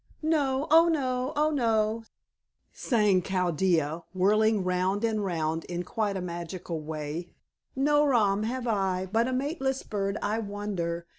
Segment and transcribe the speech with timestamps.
[0.23, 0.65] "No.
[0.71, 2.05] Oh, no; oh, no,"
[2.71, 7.25] sang Chaldea, whirling round and round in quite a magical manner.
[7.75, 11.05] "No rom have I, but a mateless bird I wander.